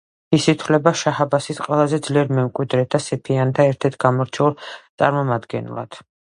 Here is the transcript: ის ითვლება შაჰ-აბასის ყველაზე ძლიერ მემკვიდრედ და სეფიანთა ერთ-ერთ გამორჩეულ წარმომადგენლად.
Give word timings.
ის 0.35 0.45
ითვლება 0.51 0.93
შაჰ-აბასის 1.01 1.59
ყველაზე 1.65 1.99
ძლიერ 2.07 2.33
მემკვიდრედ 2.39 2.91
და 2.97 3.03
სეფიანთა 3.09 3.69
ერთ-ერთ 3.75 4.03
გამორჩეულ 4.07 4.59
წარმომადგენლად. 4.73 6.05